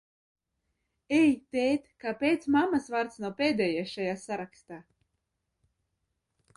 [1.17, 4.85] Ei, tēt, kāpēc mammas vārds nav pēdējais šajā sarakstā?